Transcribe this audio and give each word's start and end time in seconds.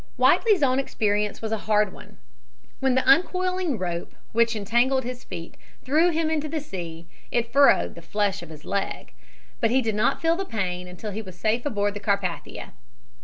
Whiteley's 0.15 0.63
own 0.63 0.79
experience 0.79 1.43
was 1.43 1.51
a 1.51 1.59
hard 1.69 1.93
one. 1.93 2.17
When 2.79 2.95
the 2.95 3.07
uncoiling 3.07 3.77
rope, 3.77 4.15
which 4.31 4.55
entangled 4.55 5.03
his 5.03 5.23
feet, 5.23 5.57
threw 5.83 6.09
him 6.09 6.31
into 6.31 6.49
the 6.49 6.59
sea, 6.59 7.05
it 7.29 7.53
furrowed 7.53 7.93
the 7.93 8.01
flesh 8.01 8.41
of 8.41 8.49
his 8.49 8.65
leg, 8.65 9.13
but 9.59 9.69
he 9.69 9.79
did 9.79 9.93
not 9.93 10.19
feel 10.19 10.35
the 10.35 10.43
pain 10.43 10.87
until 10.87 11.11
he 11.11 11.21
was 11.21 11.37
safe 11.37 11.67
aboard 11.67 11.93
the 11.93 11.99
Carpathia. 11.99 12.71